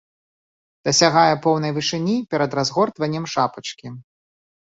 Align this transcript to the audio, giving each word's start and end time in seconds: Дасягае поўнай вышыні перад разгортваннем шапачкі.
Дасягае 0.87 1.35
поўнай 1.43 1.71
вышыні 1.75 2.15
перад 2.33 2.51
разгортваннем 2.61 3.29
шапачкі. 3.37 3.87